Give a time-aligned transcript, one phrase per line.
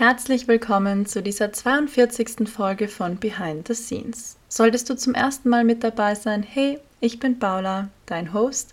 [0.00, 2.48] Herzlich willkommen zu dieser 42.
[2.48, 4.38] Folge von Behind the Scenes.
[4.48, 8.72] Solltest du zum ersten Mal mit dabei sein, hey, ich bin Paula, dein Host.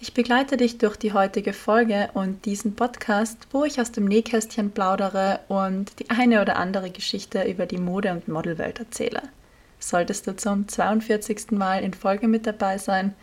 [0.00, 4.72] Ich begleite dich durch die heutige Folge und diesen Podcast, wo ich aus dem Nähkästchen
[4.72, 9.22] plaudere und die eine oder andere Geschichte über die Mode- und Modelwelt erzähle.
[9.78, 11.52] Solltest du zum 42.
[11.52, 13.14] Mal in Folge mit dabei sein,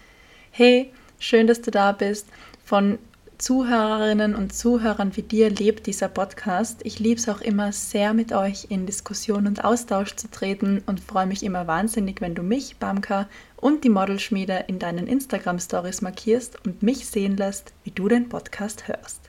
[0.52, 2.26] hey, schön, dass du da bist.
[2.64, 3.00] Von
[3.44, 6.80] Zuhörerinnen und Zuhörern wie dir lebt dieser Podcast.
[6.86, 11.02] Ich liebe es auch immer sehr, mit euch in Diskussion und Austausch zu treten und
[11.02, 16.66] freue mich immer wahnsinnig, wenn du mich, Bamka und die Modelschmiede in deinen Instagram-Stories markierst
[16.66, 19.20] und mich sehen lässt, wie du den Podcast hörst.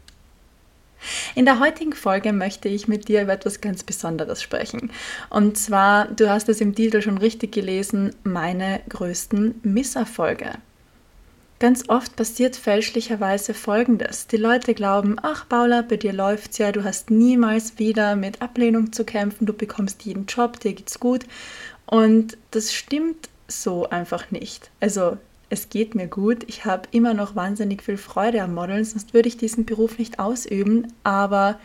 [1.35, 4.93] In der heutigen Folge möchte ich mit dir über etwas ganz Besonderes sprechen.
[5.29, 10.53] Und zwar, du hast es im Titel schon richtig gelesen, meine größten Misserfolge.
[11.61, 14.27] Ganz oft passiert fälschlicherweise Folgendes.
[14.27, 18.93] Die Leute glauben, ach Paula, bei dir läuft's ja, du hast niemals wieder mit Ablehnung
[18.93, 21.25] zu kämpfen, du bekommst jeden Job, dir geht's gut.
[21.87, 24.71] Und das stimmt so einfach nicht.
[24.81, 25.17] Also
[25.49, 29.29] es geht mir gut, ich habe immer noch wahnsinnig viel Freude am Modeln, sonst würde
[29.29, 31.61] ich diesen Beruf nicht ausüben, aber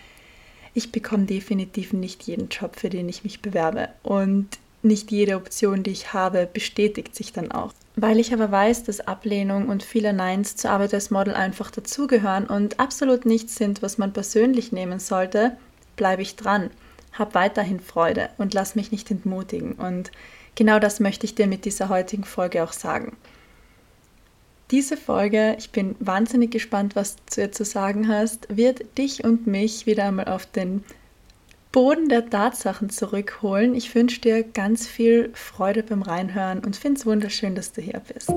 [0.75, 3.89] ich bekomme definitiv nicht jeden Job, für den ich mich bewerbe.
[4.03, 4.47] Und
[4.81, 7.73] nicht jede Option, die ich habe, bestätigt sich dann auch.
[7.95, 12.45] Weil ich aber weiß, dass Ablehnung und viele Neins zur Arbeit als Model einfach dazugehören
[12.47, 15.58] und absolut nichts sind, was man persönlich nehmen sollte,
[15.95, 16.69] bleibe ich dran,
[17.11, 19.73] habe weiterhin Freude und lass mich nicht entmutigen.
[19.73, 20.11] Und
[20.55, 23.17] genau das möchte ich dir mit dieser heutigen Folge auch sagen.
[24.71, 29.48] Diese Folge, ich bin wahnsinnig gespannt, was du ihr zu sagen hast, wird dich und
[29.48, 30.83] mich wieder einmal auf den
[31.71, 33.75] Boden der Tatsachen zurückholen.
[33.75, 38.02] Ich wünsche dir ganz viel Freude beim Reinhören und finde es wunderschön, dass du hier
[38.11, 38.33] bist.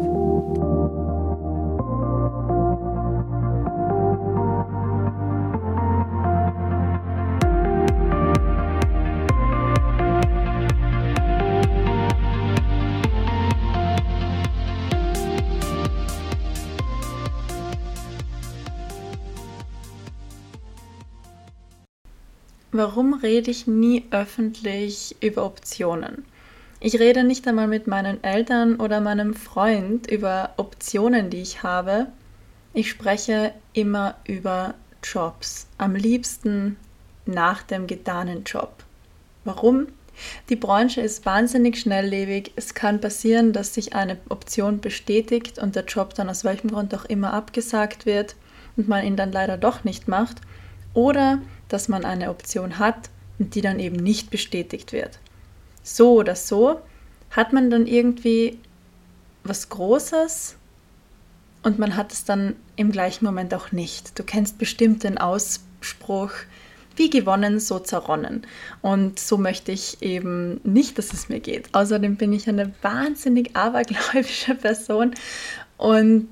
[22.75, 26.25] Warum rede ich nie öffentlich über Optionen?
[26.81, 32.07] Ich rede nicht einmal mit meinen Eltern oder meinem Freund über Optionen, die ich habe.
[32.73, 34.73] Ich spreche immer über
[35.05, 35.67] Jobs.
[35.77, 36.79] Am liebsten
[37.27, 38.73] nach dem getanen Job.
[39.45, 39.89] Warum?
[40.49, 42.53] Die Branche ist wahnsinnig schnelllebig.
[42.57, 46.95] Es kann passieren, dass sich eine Option bestätigt und der Job dann aus welchem Grund
[46.95, 48.35] auch immer abgesagt wird
[48.79, 50.41] und man ihn dann leider doch nicht macht.
[50.95, 55.19] Oder dass man eine Option hat und die dann eben nicht bestätigt wird.
[55.83, 56.81] So oder so
[57.31, 58.59] hat man dann irgendwie
[59.45, 60.57] was Großes
[61.63, 64.19] und man hat es dann im gleichen Moment auch nicht.
[64.19, 66.33] Du kennst bestimmt den Ausspruch,
[66.97, 68.47] wie gewonnen, so zerronnen.
[68.83, 71.75] Und so möchte ich eben nicht, dass es mir geht.
[71.75, 75.15] Außerdem bin ich eine wahnsinnig abergläubische Person
[75.79, 76.29] und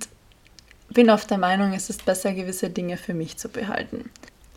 [0.91, 4.11] bin oft der Meinung, es ist besser, gewisse Dinge für mich zu behalten.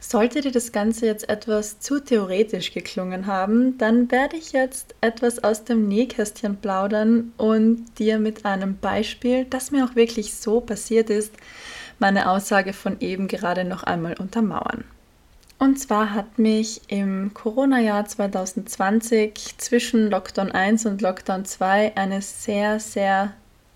[0.05, 5.41] Sollte dir das Ganze jetzt etwas zu theoretisch geklungen haben, dann werde ich jetzt etwas
[5.45, 11.09] aus dem Nähkästchen plaudern und dir mit einem Beispiel, das mir auch wirklich so passiert
[11.09, 11.31] ist,
[11.99, 14.83] meine Aussage von eben gerade noch einmal untermauern.
[15.57, 22.81] Und zwar hat mich im Corona-Jahr 2020 zwischen Lockdown 1 und Lockdown 2 eine sehr,
[22.81, 23.31] sehr,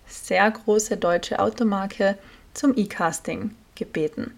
[0.05, 2.17] sehr große deutsche Automarke
[2.53, 4.33] zum E-Casting gebeten.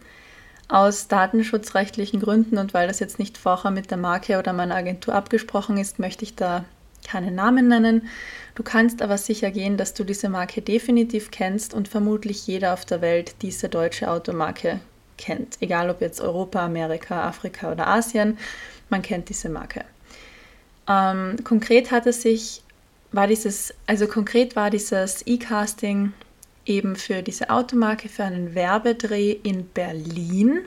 [0.69, 5.15] Aus datenschutzrechtlichen Gründen und weil das jetzt nicht vorher mit der Marke oder meiner Agentur
[5.15, 6.63] abgesprochen ist, möchte ich da
[7.03, 8.07] keinen Namen nennen.
[8.53, 12.85] Du kannst aber sicher gehen, dass du diese Marke definitiv kennst und vermutlich jeder auf
[12.85, 14.79] der Welt diese deutsche Automarke
[15.17, 15.57] kennt.
[15.59, 18.37] Egal ob jetzt Europa, Amerika, Afrika oder Asien,
[18.89, 19.85] man kennt diese Marke.
[20.87, 22.61] Ähm, konkret hatte sich,
[23.11, 26.13] war dieses, also konkret war dieses E-Casting
[26.69, 30.61] eben für diese Automarke für einen Werbedreh in Berlin.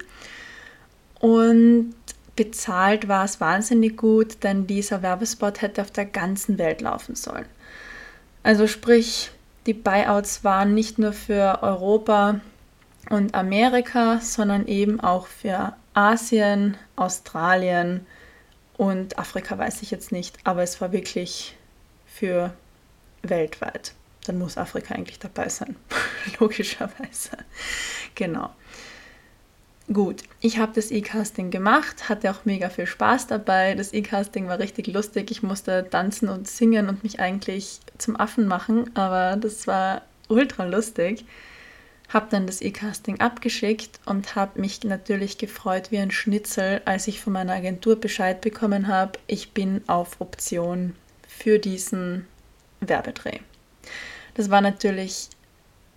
[1.20, 1.94] Und
[2.36, 7.46] bezahlt war es wahnsinnig gut, denn dieser Werbespot hätte auf der ganzen Welt laufen sollen.
[8.42, 9.30] Also sprich,
[9.66, 12.40] die Buyouts waren nicht nur für Europa
[13.10, 18.06] und Amerika, sondern eben auch für Asien, Australien
[18.76, 21.56] und Afrika weiß ich jetzt nicht, aber es war wirklich
[22.06, 22.52] für
[23.22, 23.92] weltweit.
[24.24, 25.76] Dann muss Afrika eigentlich dabei sein.
[26.40, 27.38] Logischerweise.
[28.14, 28.50] Genau.
[29.92, 33.74] Gut, ich habe das E-Casting gemacht, hatte auch mega viel Spaß dabei.
[33.74, 35.30] Das E-Casting war richtig lustig.
[35.30, 40.64] Ich musste tanzen und singen und mich eigentlich zum Affen machen, aber das war ultra
[40.64, 41.24] lustig.
[42.08, 47.20] Habe dann das E-Casting abgeschickt und habe mich natürlich gefreut wie ein Schnitzel, als ich
[47.20, 50.94] von meiner Agentur Bescheid bekommen habe, ich bin auf Option
[51.26, 52.26] für diesen
[52.80, 53.40] Werbedreh.
[54.34, 55.28] Das war natürlich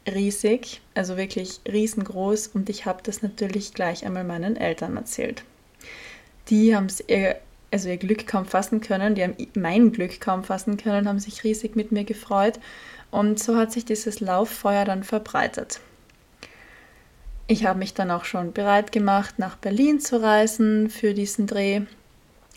[0.08, 5.44] riesig, also wirklich riesengroß und ich habe das natürlich gleich einmal meinen Eltern erzählt.
[6.50, 7.04] Die haben es
[7.72, 11.44] also ihr Glück kaum fassen können, die haben mein Glück kaum fassen können, haben sich
[11.44, 12.60] riesig mit mir gefreut
[13.12, 15.80] und so hat sich dieses Lauffeuer dann verbreitet.
[17.48, 21.82] Ich habe mich dann auch schon bereit gemacht, nach Berlin zu reisen für diesen Dreh.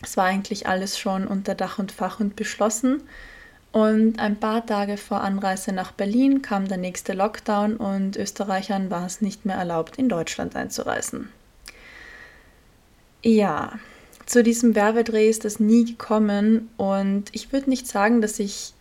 [0.01, 3.03] Es war eigentlich alles schon unter Dach und Fach und beschlossen.
[3.71, 9.05] Und ein paar Tage vor Anreise nach Berlin kam der nächste Lockdown und Österreichern war
[9.05, 11.29] es nicht mehr erlaubt, in Deutschland einzureisen.
[13.23, 13.73] Ja,
[14.25, 18.73] zu diesem Werbedreh ist es nie gekommen und ich würde nicht sagen, dass ich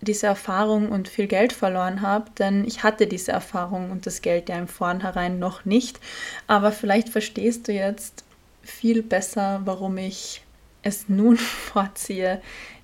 [0.00, 4.48] diese Erfahrung und viel Geld verloren habe, denn ich hatte diese Erfahrung und das Geld
[4.48, 6.00] ja im Vornherein noch nicht.
[6.46, 8.24] Aber vielleicht verstehst du jetzt
[8.62, 10.42] viel besser, warum ich
[10.82, 11.36] es nun
[11.72, 12.40] vorziehe,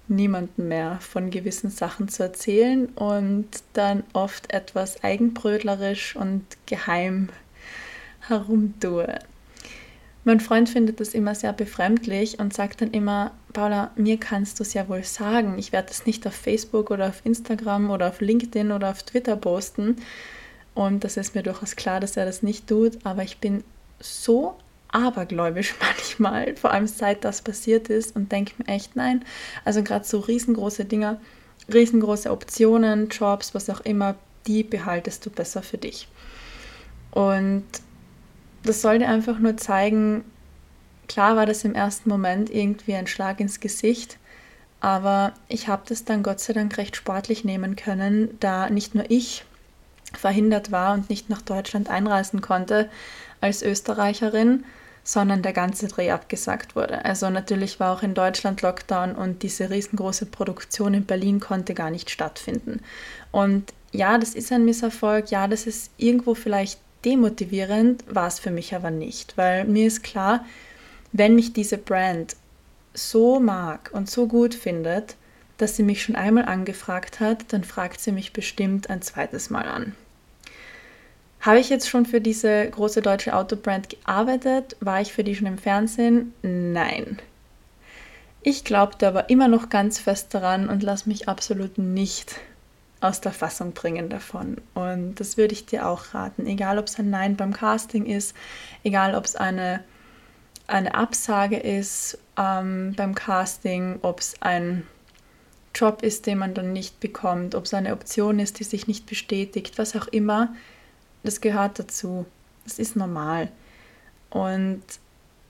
[0.08, 7.28] niemandem mehr von gewissen Sachen zu erzählen und dann oft etwas eigenbrötlerisch und geheim
[8.20, 9.18] herumtue.
[10.24, 14.64] Mein Freund findet das immer sehr befremdlich und sagt dann immer, Paula, mir kannst du
[14.64, 15.56] es ja wohl sagen.
[15.56, 19.36] Ich werde es nicht auf Facebook oder auf Instagram oder auf LinkedIn oder auf Twitter
[19.36, 19.96] posten.
[20.74, 22.98] Und das ist mir durchaus klar, dass er das nicht tut.
[23.04, 23.62] Aber ich bin
[24.00, 24.56] so
[24.88, 29.24] abergläubisch manchmal, vor allem seit das passiert ist und denke mir echt, nein,
[29.64, 31.20] also gerade so riesengroße Dinge,
[31.72, 34.16] riesengroße Optionen, Jobs, was auch immer,
[34.46, 36.08] die behaltest du besser für dich.
[37.10, 37.64] Und
[38.62, 40.24] das soll dir einfach nur zeigen,
[41.08, 44.18] klar war das im ersten Moment irgendwie ein Schlag ins Gesicht,
[44.80, 49.10] aber ich habe das dann Gott sei Dank recht sportlich nehmen können, da nicht nur
[49.10, 49.44] ich
[50.12, 52.88] verhindert war und nicht nach Deutschland einreisen konnte
[53.46, 54.64] als Österreicherin,
[55.02, 57.04] sondern der ganze Dreh abgesagt wurde.
[57.04, 61.90] Also natürlich war auch in Deutschland Lockdown und diese riesengroße Produktion in Berlin konnte gar
[61.90, 62.80] nicht stattfinden.
[63.30, 68.50] Und ja, das ist ein Misserfolg, ja, das ist irgendwo vielleicht demotivierend, war es für
[68.50, 70.44] mich aber nicht, weil mir ist klar,
[71.12, 72.34] wenn mich diese Brand
[72.92, 75.14] so mag und so gut findet,
[75.56, 79.68] dass sie mich schon einmal angefragt hat, dann fragt sie mich bestimmt ein zweites Mal
[79.68, 79.94] an.
[81.46, 84.76] Habe ich jetzt schon für diese große deutsche Autobrand gearbeitet?
[84.80, 86.34] War ich für die schon im Fernsehen?
[86.42, 87.20] Nein.
[88.42, 92.34] Ich glaubte aber immer noch ganz fest daran und lasse mich absolut nicht
[93.00, 94.56] aus der Fassung bringen davon.
[94.74, 98.34] Und das würde ich dir auch raten, egal ob es ein Nein beim Casting ist,
[98.82, 99.84] egal ob es eine,
[100.66, 104.84] eine Absage ist ähm, beim Casting, ob es ein
[105.76, 109.06] Job ist, den man dann nicht bekommt, ob es eine Option ist, die sich nicht
[109.06, 110.52] bestätigt, was auch immer
[111.26, 112.26] das gehört dazu.
[112.64, 113.50] Das ist normal.
[114.30, 114.82] Und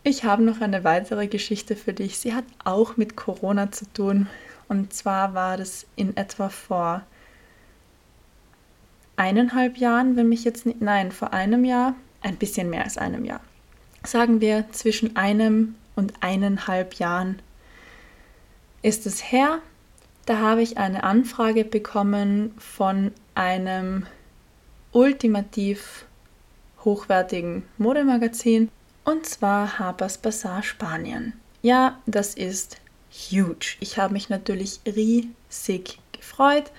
[0.02, 2.18] ich habe noch eine weitere Geschichte für dich.
[2.18, 4.28] Sie hat auch mit Corona zu tun.
[4.68, 7.02] Und zwar war das in etwa vor
[9.16, 13.24] eineinhalb Jahren, wenn mich jetzt nicht, nein, vor einem Jahr, ein bisschen mehr als einem
[13.24, 13.40] Jahr.
[14.04, 17.40] Sagen wir zwischen einem und eineinhalb Jahren
[18.82, 19.58] ist es her.
[20.26, 24.06] Da habe ich eine Anfrage bekommen von einem
[24.96, 26.06] ultimativ
[26.82, 28.70] hochwertigen Modemagazin
[29.04, 31.34] und zwar Harper's Bazaar Spanien.
[31.60, 32.78] Ja, das ist
[33.12, 33.76] huge.
[33.80, 36.72] Ich habe mich natürlich riesig gefreut.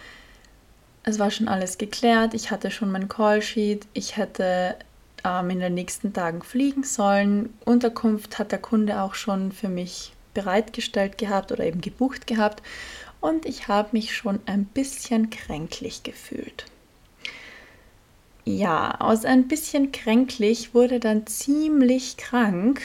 [1.03, 2.33] Es war schon alles geklärt.
[2.33, 3.85] Ich hatte schon mein Callsheet.
[3.93, 4.75] Ich hätte
[5.23, 7.53] ähm, in den nächsten Tagen fliegen sollen.
[7.65, 12.63] Unterkunft hat der Kunde auch schon für mich bereitgestellt gehabt oder eben gebucht gehabt.
[13.21, 16.65] Und ich habe mich schon ein bisschen kränklich gefühlt.
[18.47, 22.79] Ja, aus ein bisschen kränklich wurde dann ziemlich krank.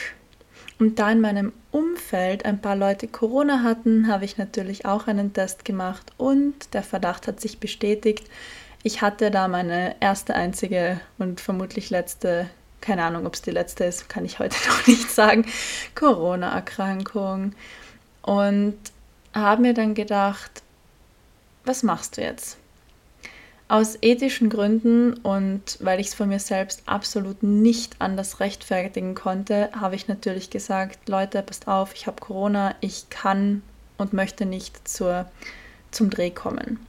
[0.80, 5.32] Und da in meinem Umfeld ein paar Leute Corona hatten, habe ich natürlich auch einen
[5.32, 8.24] Test gemacht und der Verdacht hat sich bestätigt.
[8.82, 12.50] Ich hatte da meine erste, einzige und vermutlich letzte,
[12.80, 15.46] keine Ahnung, ob es die letzte ist, kann ich heute noch nicht sagen,
[15.94, 17.54] Corona-Erkrankung.
[18.22, 18.78] Und
[19.32, 20.64] habe mir dann gedacht,
[21.64, 22.58] was machst du jetzt?
[23.72, 29.70] Aus ethischen Gründen und weil ich es von mir selbst absolut nicht anders rechtfertigen konnte,
[29.72, 33.62] habe ich natürlich gesagt, Leute, passt auf, ich habe Corona, ich kann
[33.96, 35.24] und möchte nicht zur,
[35.90, 36.80] zum Dreh kommen.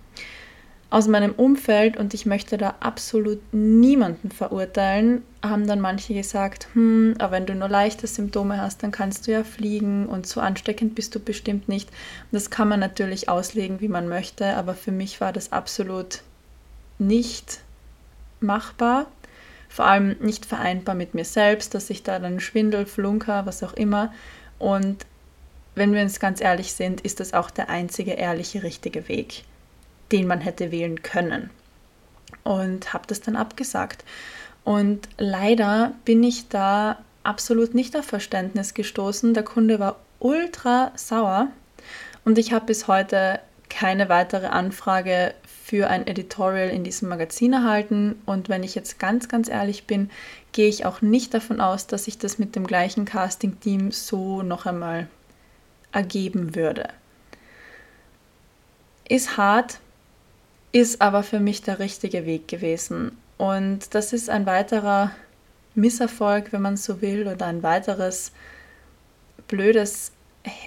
[0.90, 7.16] aus meinem Umfeld, und ich möchte da absolut niemanden verurteilen, haben dann manche gesagt, hm,
[7.18, 10.96] aber wenn du nur leichte Symptome hast, dann kannst du ja fliegen und so ansteckend
[10.96, 11.90] bist du bestimmt nicht.
[12.34, 16.24] das kann man natürlich auslegen, wie man möchte, aber für mich war das absolut
[17.00, 17.60] nicht
[18.40, 19.08] machbar,
[19.70, 23.74] vor allem nicht vereinbar mit mir selbst, dass ich da dann schwindel, flunker, was auch
[23.74, 24.14] immer.
[24.60, 25.06] Und
[25.76, 29.44] wenn wir uns ganz ehrlich sind, ist das auch der einzige ehrliche, richtige Weg
[30.14, 31.50] den man hätte wählen können.
[32.44, 34.06] Und habe das dann abgesagt.
[34.64, 39.34] Und leider bin ich da absolut nicht auf Verständnis gestoßen.
[39.34, 41.48] Der Kunde war ultra sauer
[42.24, 48.22] und ich habe bis heute keine weitere Anfrage für ein Editorial in diesem Magazin erhalten.
[48.25, 50.10] Und wenn ich jetzt ganz, ganz ehrlich bin,
[50.51, 54.65] gehe ich auch nicht davon aus, dass ich das mit dem gleichen Casting-Team so noch
[54.65, 55.08] einmal
[55.93, 56.89] ergeben würde.
[59.08, 59.79] Ist hart,
[60.74, 63.17] ist aber für mich der richtige Weg gewesen.
[63.38, 65.12] Und das ist ein weiterer
[65.75, 68.34] Misserfolg, wenn man so will, oder ein weiteres
[69.48, 70.12] blödes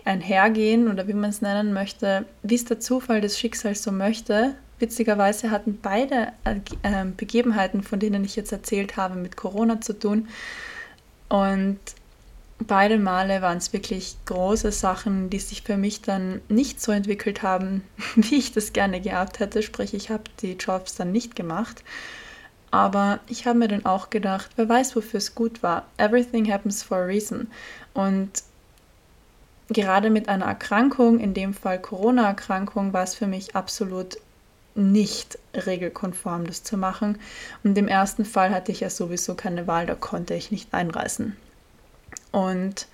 [0.07, 4.55] Einhergehen oder wie man es nennen möchte, wie es der Zufall des Schicksals so möchte.
[4.79, 10.29] Witzigerweise hatten beide äh, Begebenheiten, von denen ich jetzt erzählt habe, mit Corona zu tun.
[11.29, 11.79] Und
[12.59, 17.43] beide Male waren es wirklich große Sachen, die sich für mich dann nicht so entwickelt
[17.43, 17.83] haben,
[18.17, 19.63] wie ich das gerne gehabt hätte.
[19.63, 21.83] Sprich, ich habe die Jobs dann nicht gemacht.
[22.71, 25.87] Aber ich habe mir dann auch gedacht, wer weiß, wofür es gut war.
[25.97, 27.49] Everything happens for a reason.
[27.95, 28.43] Und
[29.69, 34.19] gerade mit einer Erkrankung, in dem Fall Corona-Erkrankung, war es für mich absolut
[34.77, 37.19] nicht regelkonform, das zu machen.
[37.65, 41.37] Und im ersten Fall hatte ich ja sowieso keine Wahl, da konnte ich nicht einreisen.
[42.33, 42.87] Und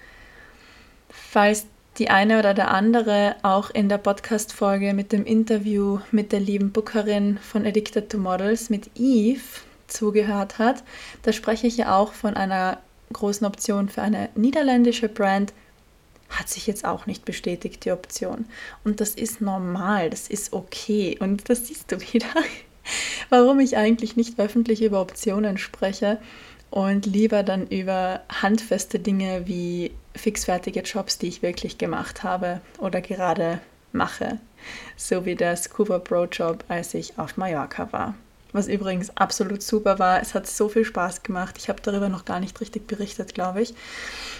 [1.10, 1.66] falls
[1.98, 6.72] die eine oder der andere auch in der Podcast-Folge mit dem Interview mit der lieben
[6.72, 9.42] Bookerin von Addicted to Models mit Eve
[9.88, 10.82] zugehört hat,
[11.22, 12.78] da spreche ich ja auch von einer
[13.12, 15.52] großen Option für eine niederländische Brand.
[16.32, 18.46] Hat sich jetzt auch nicht bestätigt, die Option.
[18.84, 21.16] Und das ist normal, das ist okay.
[21.20, 22.26] Und das siehst du wieder,
[23.28, 26.18] warum ich eigentlich nicht öffentlich über Optionen spreche
[26.70, 33.00] und lieber dann über handfeste Dinge wie fixfertige Jobs, die ich wirklich gemacht habe oder
[33.00, 33.60] gerade
[33.92, 34.38] mache,
[34.96, 38.14] so wie der Scuba Pro Job, als ich auf Mallorca war.
[38.52, 40.20] Was übrigens absolut super war.
[40.20, 41.56] Es hat so viel Spaß gemacht.
[41.58, 43.74] Ich habe darüber noch gar nicht richtig berichtet, glaube ich.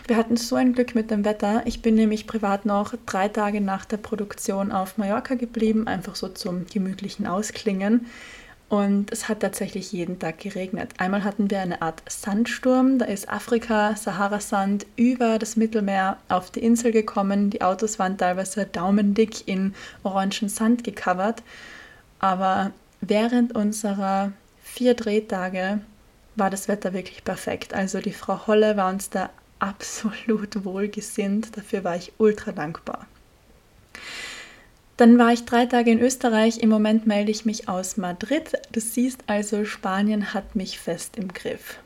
[0.07, 1.62] Wir hatten so ein Glück mit dem Wetter.
[1.64, 6.28] Ich bin nämlich privat noch drei Tage nach der Produktion auf Mallorca geblieben, einfach so
[6.28, 8.07] zum gemütlichen Ausklingen.
[8.73, 10.95] Und es hat tatsächlich jeden Tag geregnet.
[10.97, 12.99] Einmal hatten wir eine Art Sandsturm.
[12.99, 17.50] Da ist Afrika, Sahara-Sand über das Mittelmeer auf die Insel gekommen.
[17.50, 21.42] Die Autos waren teilweise daumendick in orangen Sand gecovert.
[22.19, 22.73] Aber
[23.03, 24.33] während unserer
[24.63, 25.81] vier Drehtage
[26.37, 27.75] war das Wetter wirklich perfekt.
[27.75, 29.29] Also die Frau Holle war uns da
[29.59, 31.57] absolut wohlgesinnt.
[31.57, 33.07] Dafür war ich ultra dankbar.
[34.97, 36.59] Dann war ich drei Tage in Österreich.
[36.59, 38.53] Im Moment melde ich mich aus Madrid.
[38.71, 41.79] Du siehst also, Spanien hat mich fest im Griff.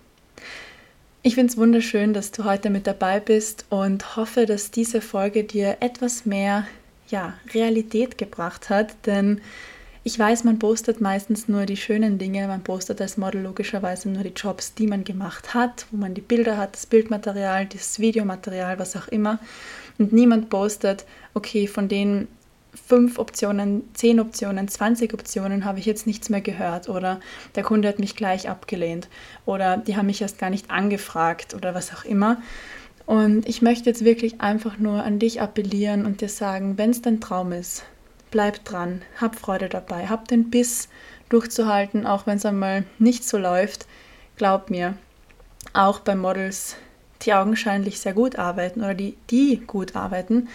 [1.23, 5.45] Ich finde es wunderschön, dass du heute mit dabei bist und hoffe, dass diese Folge
[5.45, 6.67] dir etwas mehr
[7.09, 9.41] ja, Realität gebracht hat, denn
[10.07, 14.23] ich weiß, man postet meistens nur die schönen Dinge, man postet als Model logischerweise nur
[14.23, 18.79] die Jobs, die man gemacht hat, wo man die Bilder hat, das Bildmaterial, das Videomaterial,
[18.79, 19.41] was auch immer.
[19.99, 22.29] Und niemand postet, okay, von den
[22.73, 27.19] fünf Optionen, zehn Optionen, 20 Optionen habe ich jetzt nichts mehr gehört oder
[27.57, 29.09] der Kunde hat mich gleich abgelehnt
[29.45, 32.41] oder die haben mich erst gar nicht angefragt oder was auch immer.
[33.07, 37.03] Und ich möchte jetzt wirklich einfach nur an dich appellieren und dir sagen, wenn es
[37.03, 37.83] dein Traum ist,
[38.37, 40.91] bleib dran, hab Freude dabei, hab den Biss
[41.31, 43.87] durchzuhalten, auch wenn es einmal nicht so läuft.
[44.37, 44.99] Glaub mir,
[45.73, 46.77] auch bei Models,
[47.23, 50.51] die augenscheinlich sehr gut arbeiten oder die, die gut arbeiten,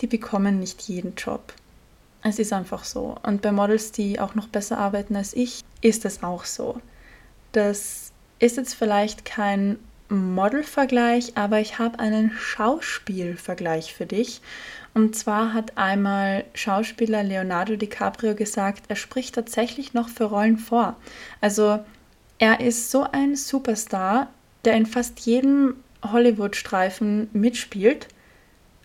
[0.00, 1.52] die bekommen nicht jeden Job.
[2.22, 3.18] Es ist einfach so.
[3.22, 6.80] Und bei Models, die auch noch besser arbeiten als ich, ist es auch so.
[7.52, 14.40] Das ist jetzt vielleicht kein Modelvergleich, aber ich habe einen Schauspielvergleich für dich.
[14.96, 20.96] Und zwar hat einmal Schauspieler Leonardo DiCaprio gesagt, er spricht tatsächlich noch für Rollen vor.
[21.40, 21.78] Also
[22.38, 24.30] er ist so ein Superstar,
[24.64, 28.08] der in fast jedem Hollywood-Streifen mitspielt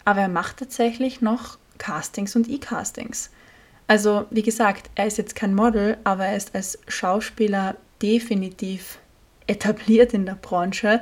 [0.06, 3.32] aber er macht tatsächlich noch Castings und E-Castings.
[3.88, 9.00] Also wie gesagt, er ist jetzt kein Model, aber er ist als Schauspieler definitiv
[9.48, 11.02] etabliert in der Branche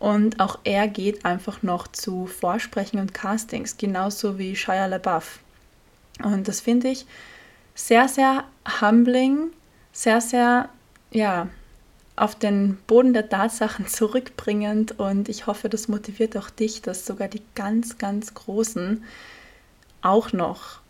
[0.00, 5.40] und auch er geht einfach noch zu Vorsprechen und Castings, genauso wie Shia LaBeouf.
[6.24, 7.06] Und das finde ich
[7.74, 8.44] sehr, sehr
[8.80, 9.50] humbling,
[9.92, 10.70] sehr, sehr,
[11.12, 11.48] ja,
[12.16, 17.28] auf den Boden der Tatsachen zurückbringend und ich hoffe, das motiviert auch dich, dass sogar
[17.28, 19.04] die ganz, ganz Großen
[20.00, 20.80] auch noch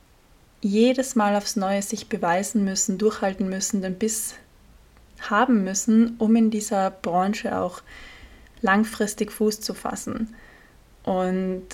[0.60, 4.34] jedes Mal aufs Neue sich beweisen müssen, durchhalten müssen, den Biss
[5.20, 7.82] haben müssen, um in dieser Branche auch
[8.62, 10.34] langfristig Fuß zu fassen.
[11.02, 11.64] Und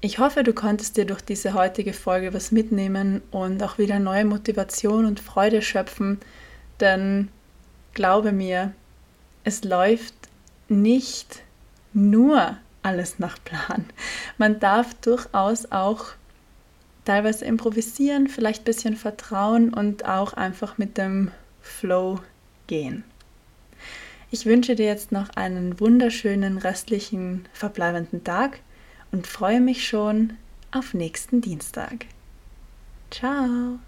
[0.00, 4.24] ich hoffe, du konntest dir durch diese heutige Folge was mitnehmen und auch wieder neue
[4.24, 6.20] Motivation und Freude schöpfen,
[6.80, 7.28] denn
[7.94, 8.72] glaube mir,
[9.44, 10.14] es läuft
[10.68, 11.42] nicht
[11.92, 13.86] nur alles nach Plan.
[14.38, 16.06] Man darf durchaus auch
[17.04, 21.30] teilweise improvisieren, vielleicht ein bisschen vertrauen und auch einfach mit dem
[21.62, 22.20] Flow
[22.66, 23.04] gehen.
[24.38, 28.60] Ich wünsche dir jetzt noch einen wunderschönen restlichen verbleibenden Tag
[29.10, 30.34] und freue mich schon
[30.72, 32.04] auf nächsten Dienstag.
[33.10, 33.78] Ciao!